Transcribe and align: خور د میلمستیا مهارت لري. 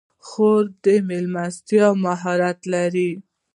خور 0.27 0.63
د 0.83 0.85
میلمستیا 1.07 1.87
مهارت 2.05 2.59
لري. 2.73 3.11